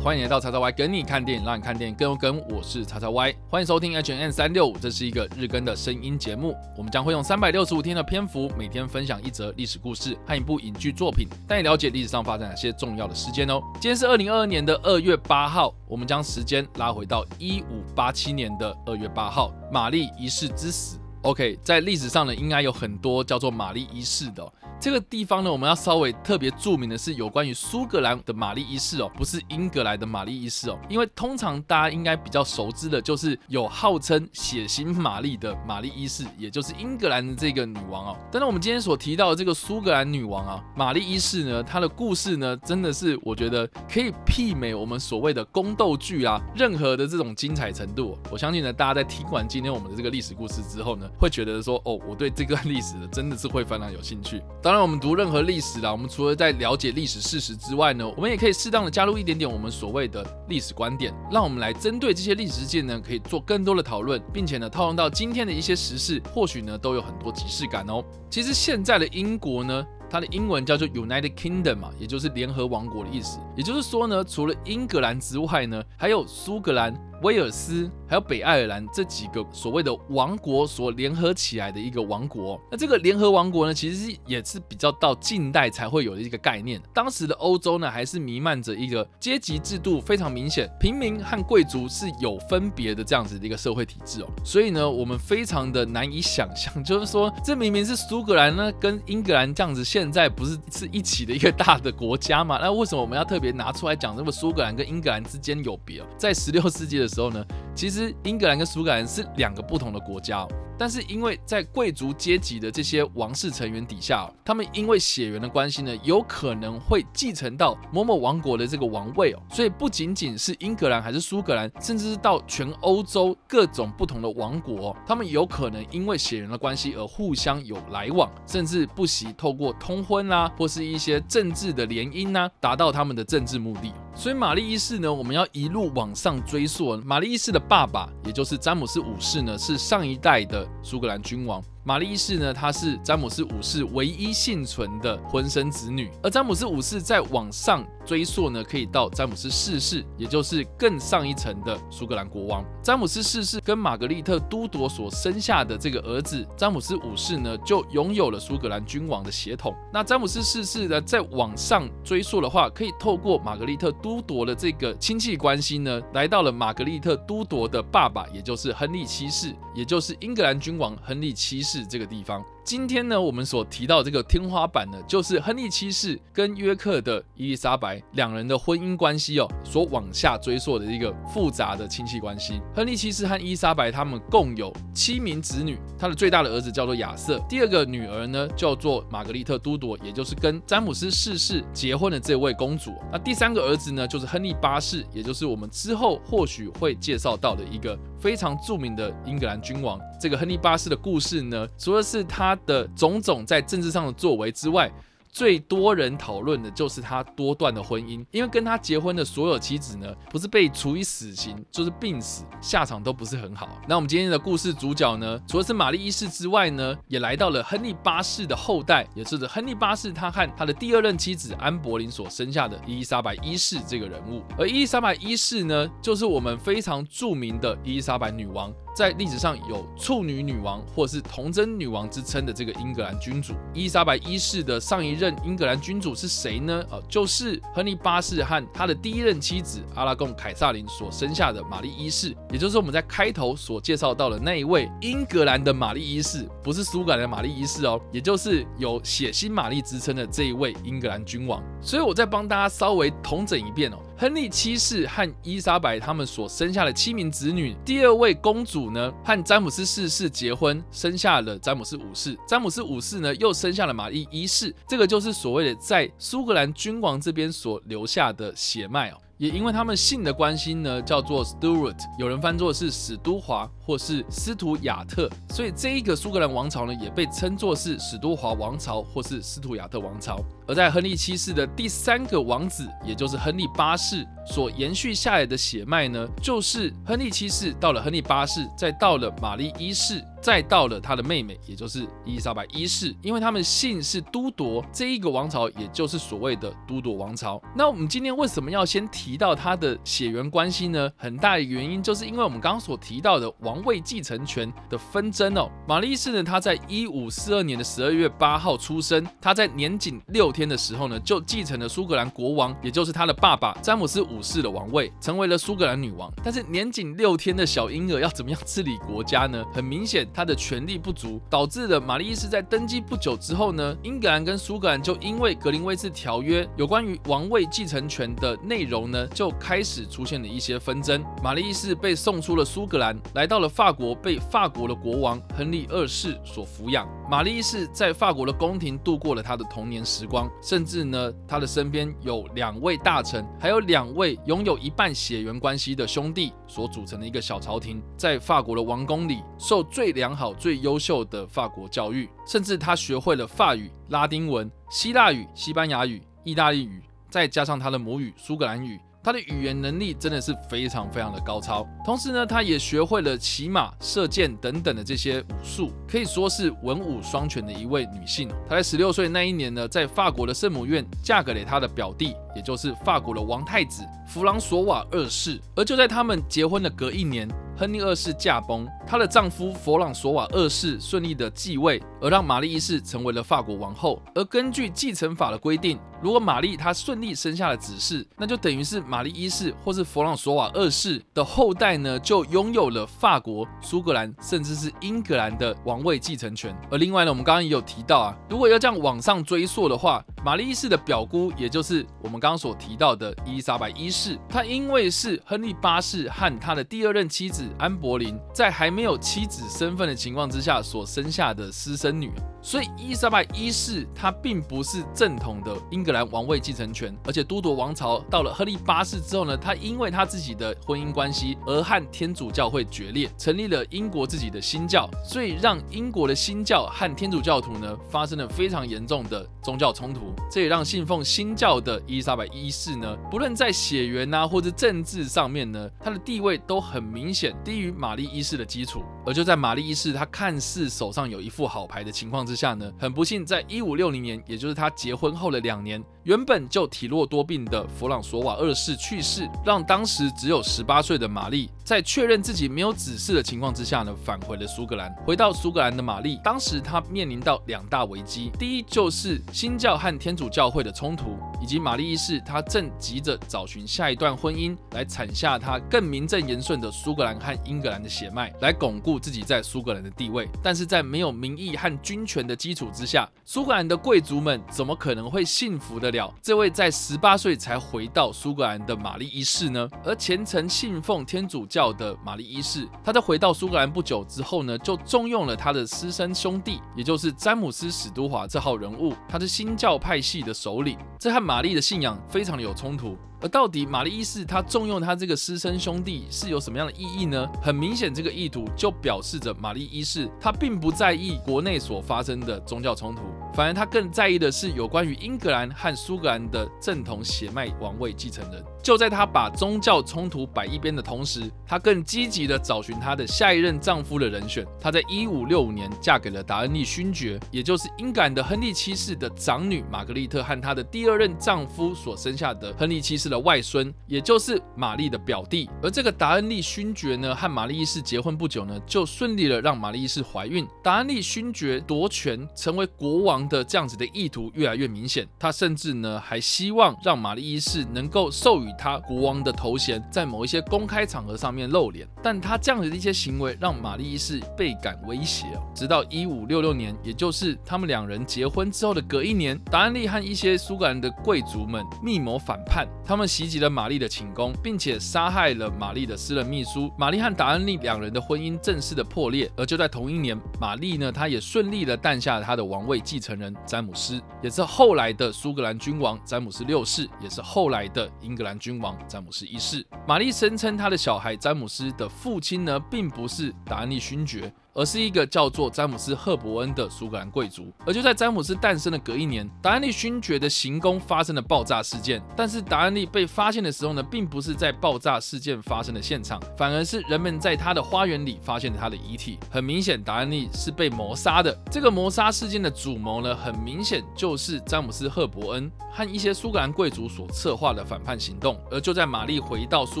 [0.00, 2.40] 欢迎来到叉叉 Y 跟你看电影，让你看电影更有梗。
[2.50, 6.54] 我是叉叉 Y，欢迎收听 H N 三六五，这是一个日更的声音节目。
[6.76, 13.60] 我们将会用三百六十五天的篇幅，每天分享一则历史故事和一部影剧作品，带你了解历史上发生哪些重要的事件哦。
[13.80, 20.96] 今天是二零二二年的二月八号，我们将时间拉回到一五八七年的二月八号，玛丽一世之死。
[21.22, 24.52] OK，在历史上呢，应该有很多叫做玛丽一世的。
[24.80, 38.16] 这个地方呢，我们要稍微特别注明的是有关于苏格兰的玛丽一世哦，不是英格兰的玛丽一世哦，因为通常大家应该比较熟知的就是有号称血腥玛丽的玛丽一世，也就是英格兰的这个女王哦。
[38.30, 48.16] 但是我们今天所提到的这个苏格兰女王啊，玛丽一世呢，她的故事呢，真的是我觉得可以媲美我们所谓的宫斗剧啊，任何的这种精彩程度。
[48.30, 54.40] 我相信呢，大家在听完今天我们的这个历史故事之后呢，会觉得说，哦，我对这段历史的真的是会非常有兴趣。
[54.68, 68.04] 当然，我们读任何历史啦，我们除了在了解历史事实之外呢，我们也可以适当的加入一点点我们所谓的历史观点，让我们来针对这些历史事件呢，可以做更多的讨论，并且呢，套用到今天的一些时事，或许呢，都有很多即视感哦。
[68.28, 73.38] 其实现在的英国呢，它的英文叫做 United Kingdom 嘛，也就是联合王国的意思。
[73.56, 76.94] 也就是说呢，除了英格兰之外呢，还有苏格兰。
[77.22, 86.80] 威尔斯还有北爱尔兰这几个所谓的王国所联合起来的一个王国，那这个联合王国呢，其实是也是比较到近代才会有的一个概念。
[86.94, 94.28] 当时的欧洲呢，还是弥漫着一个阶级制度非常明显，平民和贵族是有分别的这样子的一个社会体制哦。
[94.44, 102.58] 所以呢，我们非常的难以想象， 就是说这明明是苏格兰呢跟英格兰这样子，现在不是是一起的一个大的国家嘛？
[102.60, 106.02] 那为什么我们要特别拿出来讲这个苏格兰跟英格兰之间有别？
[106.16, 110.46] 在十六世纪的时候呢，其实英格兰跟苏格兰是两个不同的国家。
[110.78, 119.42] 但是因为在贵族阶级的这些王室成员底下，他们因为血缘的关系呢，有可能会继承到某某王国的这个王位哦。
[119.50, 133.92] 所以不仅仅是英格兰还是苏格兰，甚至是到全欧洲各种不同的王国，他们有可能因为血缘的关系而互相有来往，甚至不惜透过通婚啦，或是一些政治的联姻呐，达到他们的政治目的。
[134.14, 140.67] 所以玛丽一世呢，我们要一路往上追溯，玛丽一世的爸爸，也就是詹姆斯五世呢，是上一代的。
[140.82, 141.62] 苏格兰君王。
[141.84, 152.62] 玛丽一世呢，她是詹姆斯五世唯一幸存的婚生子女，而詹姆斯五世在往上追溯呢，可以到詹姆斯四世，也就是更上一层的苏格兰国王。
[152.82, 159.74] 詹姆斯四世跟玛格丽特都铎所生下的这个儿子詹姆斯五世呢，就拥有了苏格兰君王的血统。
[159.90, 171.67] 那詹姆斯四世呢，在往上追溯的话，可以透过玛格丽特都铎的这个亲戚关系呢，来到了玛格丽特都铎的爸爸，也就是亨利七世，也就是英格兰君王亨利七世。
[171.68, 172.42] 是这个地方。
[172.68, 182.60] 今天呢，我们所提到这个天花板呢，就是亨利七世跟约克的伊丽莎白两人的婚姻关系哦，所往下追溯的一个复杂的亲戚关系。
[182.76, 192.92] 亨利七世和伊丽莎白他们共有七名子女，他的最大的儿子叫做亚瑟，第二个女儿呢叫做玛格丽特都铎，也就是跟詹姆斯四世结婚的这位公主。
[193.10, 199.98] 那第三个儿子呢，就是亨利八世，也就是我们之后或许会介绍到的一个非常著名的英格兰君王。
[200.20, 204.90] 这个亨利八世的故事呢，除了是他的种种在政治上的作为之外，
[205.30, 213.68] 最多人讨论的就是他多段的婚姻，因为跟他结婚的所有妻子呢，不是被处以死刑，就是病死，下场都不是很好。
[213.86, 224.42] 那我们今天的故事主角呢，除了是玛丽一世之外呢，也来到了亨利八世的后代，也就是亨利八世他和他的第二任妻子安柏林所生下的伊丽莎白一世这个人物。
[224.58, 228.72] 而伊丽莎白一世呢，就是我们非常著名的伊丽莎白女王。
[228.94, 236.84] 在历史上有处女女王或是童贞女王之称的这个英格兰君主伊丽莎白一世的上一任英格兰君主是谁呢？
[236.90, 251.62] 呃，就是亨利八世和他的第一任妻子阿拉贡凯撒琳所生下的玛丽一世，也就是我们在开头所介绍到的那一位英格兰的玛丽一世，不是苏格兰的玛丽一世哦，也就是有血腥玛丽之称的这一位英格兰君王。
[251.80, 253.98] 所以我再帮大家稍微统整一遍哦。
[254.20, 262.36] 亨利七世和伊莎白他们所生下的七名子女，第二位公主呢和詹姆斯四世结婚，生下了詹姆斯五世。
[262.44, 269.18] 詹姆斯五世呢又生下了玛丽一世，这个就是所谓的在苏格兰君王这边所留下的血脉哦。
[269.38, 280.40] 也因为他们姓的关系呢，叫做 Stuart，有人翻作是史都华或是斯图亚特，所以这一个苏格兰王朝呢，也被称作是史都华王朝或是斯图亚特王朝。
[280.66, 290.20] 而在亨利七世的第三个王子，也就是亨利八世所延续下来的血脉呢，就是亨利七世到了亨利八世，再到了玛丽一世。
[290.48, 297.60] 再到了他的妹妹，也就是伊丽莎白一世，因为他们姓是都铎，这一个王朝也就是所谓的都铎王朝。
[297.76, 301.10] 那我们今天为什么要先提到他的血缘关系呢？
[301.18, 305.70] 很大的原因就是因为我们刚刚所提到的王位继承权的纷争哦。
[305.86, 316.32] 玛丽一世呢，她在一五四二年的十二月八号出生，她在年仅六天的时候呢，就继承了苏格兰国王，也就是他的爸爸詹姆斯五世的王位，成为了苏格兰女王。
[316.42, 319.62] 但是年仅六天的小婴儿要怎么样治理国家呢？
[319.74, 331.24] 很明显，他的权力不足，导致了玛丽一世在登基不久之后呢，英格兰跟苏格兰就因为格林威治条约有关于王位继承权的内容呢，就开始出现了一些纷争。
[331.42, 337.04] 玛丽一世被送出了苏格兰，来到了法国，被法国的国王亨利二世所抚养。
[337.28, 359.00] 玛丽一世在法国的宫廷度过了他的童年时光，甚至呢，他的身边有两位大臣，还有两位拥有一半血缘关系的兄弟所组成的一个小朝廷，在法国的王宫里受最良好、最优秀的法国教育，甚至他学会了法语、拉丁文、希腊语、西班牙语、意大利语，再加上他的母语苏格兰语。
[359.20, 368.48] 她的语言能力真的是非常非常的高超，同时呢，她也学会了骑马、射箭等等的这些武术，可以说是文武双全的一位女性。
[368.66, 375.60] 她在十六岁那一年呢，在法国的圣母院嫁给了她的表弟，也就是法国的王太子弗朗索瓦二世。
[375.74, 377.46] 而就在他们结婚的隔一年，
[377.78, 384.20] 亨利二世驾崩，她的丈夫弗朗索瓦二世顺利的继位，而让玛丽一世成为了法国王后。
[384.34, 396.76] 而根据继承法的规定，如果玛丽她顺利生下了子嗣，那就等于是玛丽一世或是弗朗索瓦二世的后代呢，就拥有了法国、苏格兰甚至是英格兰的王位继承权。
[396.90, 412.30] 而另外呢，我们刚刚也有提到啊，如果要这样往上追溯的话，玛丽一世的表姑，也就是我们刚刚所提到的伊丽莎白一世，她因为是亨利八世和他的第二任妻子安柏林在还没有妻子身份的情况之下所生下的私生女。
[412.68, 455.10] 所以伊丽莎白一世她并不是正统的英格兰王位继承权，而且都铎王朝到了亨利八世之后呢，他因为他自己的婚姻关系而和天主教会决裂，成立了英国自己的新教，所以让英国的新教和天主教徒呢发生了非常严重的宗教冲突，这也让信奉新教的伊丽莎白一世呢，不论在血缘呐或者政治上面呢，他的地位都很明显低于玛丽一世的基础，而就在玛丽一世她看似手上有一副好牌的情况之下下呢，很不幸，在一五六零年，也就是他结婚后的两年，原本就体弱多病的弗朗索瓦二世去世，让当时只有十八岁的玛丽，在确认自己没有子嗣的情况之下呢，返回了苏格兰。
[455.24, 470.46] 回到苏格兰的玛丽，当时她面临到两大危机，第一就是新教和天主教会的冲突，以及玛丽一世她正急着找寻下一段婚姻，来产下她更名正言顺的苏格兰和英格兰的血脉，来巩固自己在苏格兰的地位。
[470.62, 476.10] 但是在没有民意和军权的基础之下，苏格兰的贵族们怎么可能会信服得
[476.42, 479.88] 这位在十八岁才回到苏格兰的玛丽一世呢？
[480.04, 493.18] 而虔诚信奉天主教的玛丽一世，他在回到苏格兰不久之后呢，就重用了他的私生兄弟，也就是詹姆斯史都华这号人物，他是新教派系的首领，这和玛丽的信仰非常的有冲突。
[493.40, 497.48] 而到底玛丽一世她重用他这个私生兄弟是有什么样的意义呢？
[497.62, 503.22] 很明显，这个意图就表示着玛丽一世她并不在意国内所发生的宗教冲突，
[503.54, 508.64] 反而她更在意的是有关于英格兰和苏格兰的正统血脉王位继承人。
[508.88, 514.66] 就在她把宗教冲突摆一边的同时，她更积极的找寻她的下一任丈夫的人选。
[514.80, 525.68] 她在一五六五年嫁给了达恩利勋爵，也就是英格兰的亨利七世的长女玛格丽特和她的第二任丈夫所生下的亨利七世的外孙，也就是玛丽的表弟。
[525.82, 530.66] 而这个达恩利勋爵呢，和玛丽一世结婚不久呢，就顺利的让玛丽一世怀孕。
[530.82, 538.74] 达恩利勋爵夺权成为国王的这样子的意图越来越明显，他甚至呢还希望让玛丽一世能够授予。
[538.78, 545.46] 他国王的头衔在某一些公开场合上面露脸，但他这样的一些行为让玛丽一世倍感威胁。
[545.74, 556.90] 直到一五六六年，也就是他们两人结婚之后的隔一年，达恩利和一些苏格兰的贵族们密谋反叛，他们袭击了玛丽的寝宫，并且杀害了玛丽的私人秘书。
[556.96, 559.50] 玛丽和达恩利两人的婚姻正式的破裂。
[559.56, 568.78] 而就在同一年，玛丽呢，她也顺利的诞下了她的王位继承人詹姆斯，也是后来的苏格兰君王詹姆斯六世，也是后来的英格兰君。
[568.80, 574.52] 王詹姆斯一世，玛丽声称他的小孩詹姆斯的父亲呢，并不是达恩利勋爵。
[574.78, 577.72] 而是一个叫做詹姆斯·赫伯恩的苏格兰贵族。
[577.84, 582.22] 而就在詹姆斯诞生的隔一年，达安利勋爵的行宫发生了爆炸事件。
[582.36, 589.36] 但是达安利被发现的时候呢，并不是在爆炸事件发生的现场，反而是人们在他的花园里发现了他的遗体。
[589.50, 591.52] 很明显，达安利是被谋杀的。
[591.72, 598.56] 这个谋杀事件的主谋呢，很明显就是詹姆斯·赫伯恩和一些苏格兰贵族所策划的反叛行动。
[598.70, 600.00] 而就在玛丽回到苏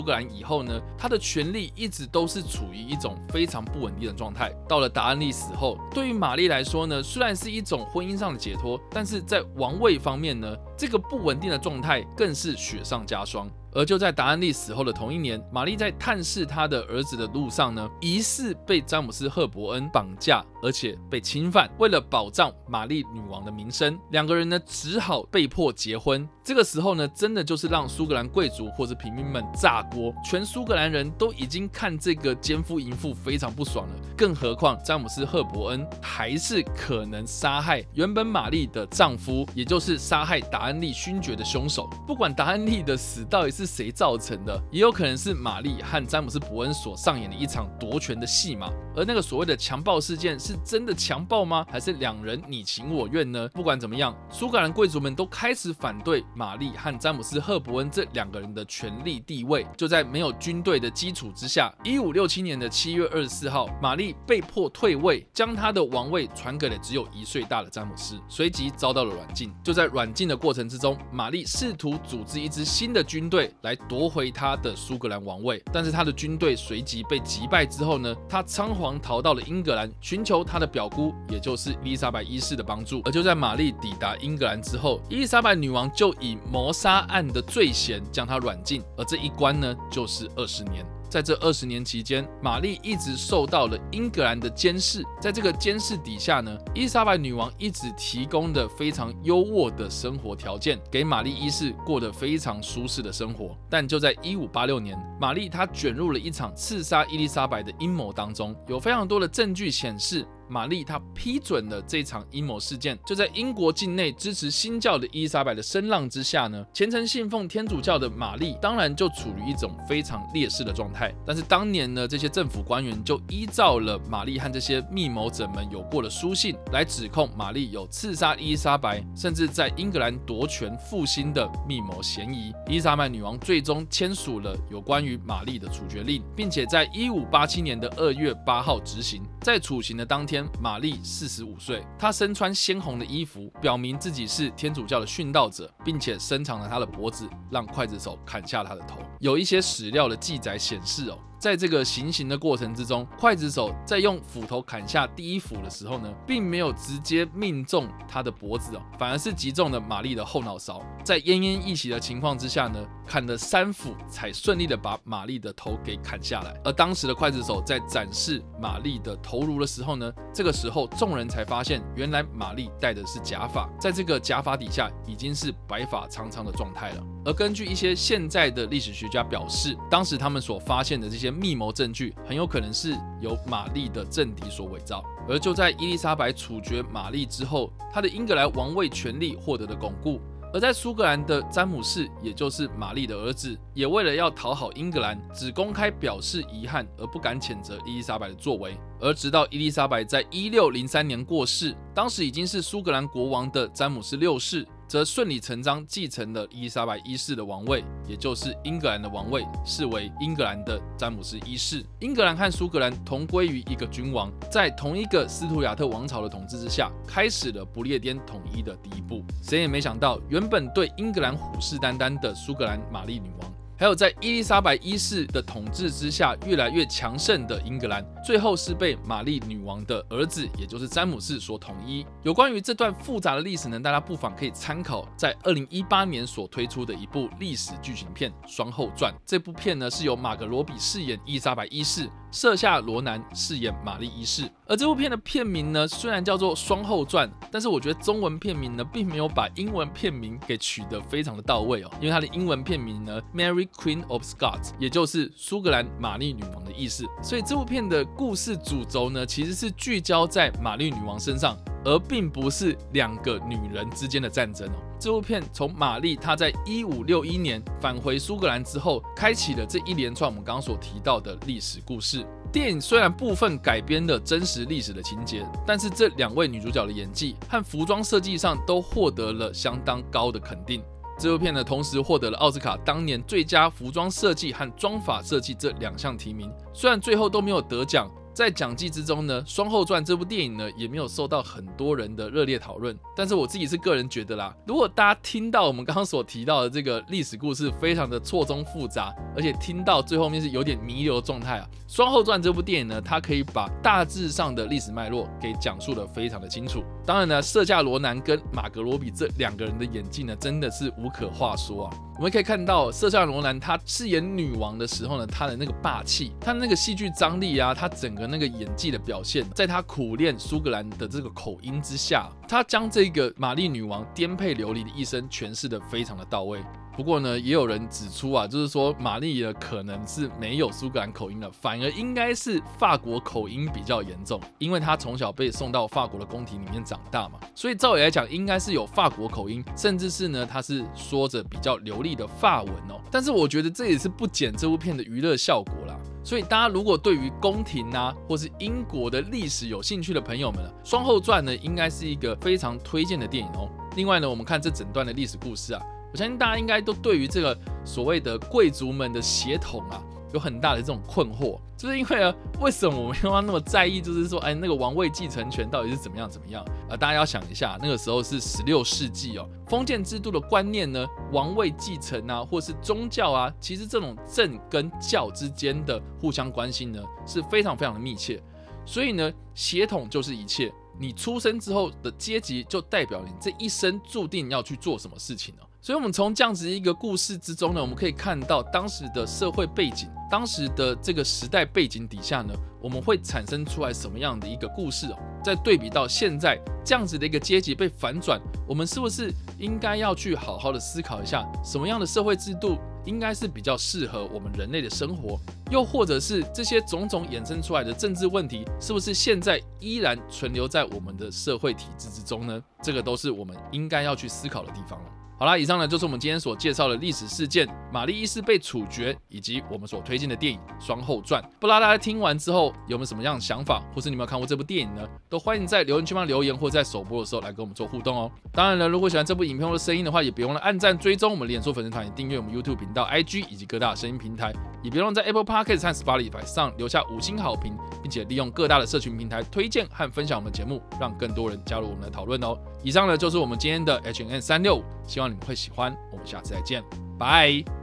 [0.00, 4.52] 格兰以后呢，他的权力一直都是处于一种非常不稳定的状态。
[4.68, 13.50] 到了达安利死后，对于玛丽来说呢，虽然是一种婚姻上的解脱，但是在王位方面呢，这个不稳定的状态更是雪上加霜。
[13.74, 21.70] 而就在达安利死后的同一年，玛丽在探视她的儿子的路上呢，疑似被詹姆斯·赫伯恩绑架，而且被侵犯。
[21.78, 26.28] 为了保障玛丽女王的名声，两个人呢只好被迫结婚。
[26.42, 30.14] 这个时候呢，真的就是让苏格兰贵族或者平民们炸锅。
[30.24, 41.88] 全苏格兰人都已经看这个奸夫淫妇非常不爽了，更何况詹姆斯·赫伯恩还是可能杀害原本玛丽的丈夫，也就是杀害达安利勋爵的凶手。
[42.06, 48.70] 不管达安利的死到底是谁造成的，也有可能是玛丽和詹姆斯·伯恩所上演的一场夺权的戏码。
[48.96, 51.66] 而那个所谓的强暴事件是真的强暴吗？
[51.70, 53.46] 还是两人你情我愿呢？
[53.48, 56.24] 不管怎么样，苏格兰贵族们都开始反对。
[56.34, 61.70] 玛丽和詹姆斯·赫伯恩这两个人的权力地位，就在没有军队的基础之下。
[61.84, 69.52] 一五六七年的七月二十四号，玛丽被迫退位，将她的王位传给了只有一岁大的詹姆斯，随即遭到了软禁。
[69.62, 83.02] 就在软禁的过程之中，玛丽试图组织一支新的军队来夺回她的苏格兰王位，但是她的军队随即被击败之后呢，她仓皇逃到了英格兰，寻求他的表姑，也就是伊丽莎白一世的帮助。
[83.04, 90.84] 而就在玛丽抵达英格兰之后，伊丽莎白女王就以谋杀案的罪嫌将她软禁，而这一关呢，就是二十年。
[91.08, 95.02] 在这二十年期间，玛丽一直受到了英格兰的监视。
[95.20, 103.56] 在这个监视底下呢，伊丽莎白女王一直提供的非常优渥的生活条件，给玛丽一世过得非常舒适的生活。
[103.70, 110.26] 但就在一五八六年，玛丽她卷入了一场刺杀伊丽莎白的阴谋当中，有非常多的证据显示。
[110.48, 121.14] 玛丽她批准了这场阴谋事件，就在英国境内支持新教的伊丽莎白的声浪之下呢，虔诚信奉天主教的玛丽当然就处于一种非常劣势的状态。
[121.26, 132.52] 但是当年呢，这些政府官员就依照了玛丽和这些密谋者们有过的书信来指控玛丽有刺杀伊丽莎白，甚至在英格兰夺权复兴的密谋嫌疑。
[132.66, 139.22] 伊丽莎白女王最终签署了有关于玛丽的处决令，并且在一五八七年的二月八号执行。
[139.40, 140.37] 在处刑的当天。
[140.60, 148.98] 玛丽四十五岁，她身穿鲜红的衣服，表明自己是天主教的殉道者，并且伸长了她的脖子，让刽子手砍下她的头。
[149.20, 151.18] 有一些史料的记载显示，哦。
[151.38, 160.82] 在这个行刑的过程之中，刽子手在用斧头砍下第一斧的时候呢，并没有直接命中他的脖子哦，反而是击中了玛丽的后脑勺。
[161.04, 166.60] 在奄奄一息的情况之下呢，砍了三斧才顺利的把玛丽的头给砍下来。
[166.64, 177.04] 而当时的刽子手在展示玛丽的头颅的时候呢，这个时候众人才发现，原来玛丽戴的是假发，在这个假发底下已经是白发苍苍的状态了。
[177.24, 181.27] 而根据一些现在的历史学家表示，当时他们所发现的这些。
[181.30, 190.20] 密谋证据很有可能是由玛丽的政敌所伪造，而就在伊丽莎白处决玛丽之后，她的英格兰王位权力获得了巩固。
[190.50, 198.74] 而在苏格兰的詹姆士，也就是玛丽的儿子，也为了要讨好英格兰，只公开表示遗憾，而不敢谴责伊丽莎白的作为。
[198.98, 204.66] 而直到伊丽莎白在一六零三年过世，当时已经是苏格兰国王的詹姆斯六世。
[204.88, 211.84] 则顺理成章继承了伊丽莎白一世的王位，也就是英格兰的王位，视为英格兰的詹姆斯一世。
[212.00, 219.22] 英格兰和苏格兰同归于一个君王，在同一个斯图亚特王朝的统治之下，开始了不列颠统一的第一步。
[219.42, 223.52] 谁也没想到，原本对英格兰虎视眈眈的苏格兰玛丽女王。
[223.78, 232.04] 还有在伊丽莎白一世的统治之下越来越强盛的英格兰，最后是被玛丽女王的儿子，也就是詹姆士所统一。
[232.24, 239.12] 有关于这段复杂的历史呢，大家不妨可以参考在二零一八年所推出的一部历史剧情片《双后传》。
[239.24, 242.10] 这部片呢是由马格罗比饰演伊丽莎白一世。
[242.30, 261.56] 设下罗南饰演玛丽一世，而这部片的片名呢，虽然叫做《双后传》，但是我觉得中文片名呢，并没有把英文片名给取得非常的到位哦，因为它的英文片名呢，Mary Queen of Scots，也就是苏格兰玛丽女王的意思，所以这部片的故事主轴呢，其实是聚焦在玛丽女王身上。
[261.84, 264.87] 而并不是两个女人之间的战争哦。
[265.00, 272.26] 这部片从玛丽她在一五六一年返回苏格兰之后，开启了这一连串我们刚刚所提到的历史故事。
[272.50, 280.82] 电影虽然部分改编了真实历史的情节，但是这两位女主角的演技和服装设计上都获得了相当高的肯定。
[281.20, 288.10] 这部片呢，同时获得了奥斯卡当年最佳服装设计和妆法设计这两项提名，虽然最后都没有得奖。
[288.38, 292.96] 在讲记之中呢，《双后传》这部电影呢也没有受到很多人的热烈讨论。
[293.16, 306.84] 但是我自己是个人觉得啦，如果大家听到我们刚刚所提到的这个历史故事非常的错综复杂，而且听到最后面是有点弥留状态啊，《双后传》这部电影呢，它可以把大致上的历史脉络给讲述的非常的清楚。
[307.04, 311.96] 当然呢，瑟夏罗南跟马格罗比这两个人的演技呢，真的是无可话说啊。
[312.18, 326.60] 我们可以看到瑟夏罗南她饰演女王的时候呢，她的那个霸气，她那个戏剧张力啊，她整个那个演技的表现，在她苦练苏格兰的这个口音之下，她将这个玛丽女王颠沛流离的一生诠释的非常的到位。
[326.96, 343.00] 不过呢，也有人指出啊，就是说玛丽的可能是没有苏格兰口音的，反而应该是法国口音比较严重，因为她从小被送到法国的宫廷里面长大嘛，所以照理来讲应该是有法国口音，甚至是呢，她是说着比较流利的法文哦。
[343.12, 345.96] 但是我觉得这也是不减这部片的娱乐效果啦。
[346.28, 353.66] 所以大家如果对于宫廷啊，或是英国的历史有兴趣的朋友们，《双后传》呢，应该是一个非常推荐的电影哦。
[353.96, 355.80] 另外呢，我们看这整段的历史故事啊。
[356.12, 364.00] 我相信大家应该都对于这个所谓的贵族们的血统啊，有很大的这种困惑，就是因为呢，为什么我们要那么在意？
[364.00, 366.96] 就是说，哎，那个王位继承权到底是怎么样怎么样啊？
[366.96, 378.42] 大家要想一下，那个时候是十六世纪哦，封建制度的观念呢，王位继承啊，或是宗教啊，其实这种政跟教之间的互相关心呢，是非常非常的密切。
[378.84, 385.62] 所以呢，血统就是一切，你出生之后的阶级就代表你这一生注定要去做什么事情呢？
[385.80, 395.16] 所以，我们从这样子一个故事之中呢，我们可以看到当时的社会背景，当时的这个时代背景底下呢，我们会产生出来什么样的一个故事哦？
[395.42, 405.38] 再对比到现在这样子的一个阶级被反转，我们是不是应该要去好好的思考一下，什么样的社会制度应该是比较适合我们人类的生活？
[405.70, 412.60] 又或者是这些种种衍生出来的政治问题，是不是现在依然存留在我们的社会体制之中呢？
[412.82, 415.10] 这个都是我们应该要去思考的地方了。
[415.40, 421.40] 好啦，以上呢就是我们今天所介绍的历史事件——玛丽一世被处决，以及我们所推荐的电影《双后传》。
[421.60, 425.08] 不知道大家听完之后有没有什么样的想法，或是你有没有看过这部电影呢？
[425.28, 428.28] 都欢迎在留言区方留言，或在首播的时候来跟我们做互动哦。
[428.50, 442.58] 当然了，如果喜欢这部影片或声音的话，也别忘了按赞、追踪我们脸书粉丝团，也订阅我们 YouTube 频道、IG 以及各大声音平台，也别忘在 Apple Podcast 和 Spotify 上留下五星好评，并且利用各大的社群平台推荐和分享我们节目，让更多人加入我们的讨论哦。
[442.82, 445.96] 以上呢就是我们今天的 H N 三六五，希望你们会喜欢。
[446.12, 446.84] 我们下次再见，
[447.18, 447.77] 拜。